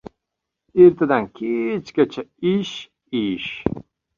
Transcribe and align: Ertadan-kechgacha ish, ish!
Ertadan-kechgacha 0.83 2.21
ish, 2.53 2.77
ish! 3.21 3.51